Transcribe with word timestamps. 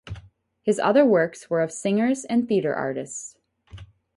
His 0.63 0.79
other 0.79 1.05
works 1.05 1.47
were 1.47 1.61
of 1.61 1.71
singers 1.71 2.25
and 2.25 2.47
theater 2.47 2.73
artists. 2.73 3.37